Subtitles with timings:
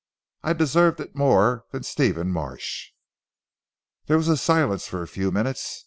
[0.41, 2.87] I deserve it more than Stephen Marsh."
[4.07, 5.79] There was silence for a few minutes.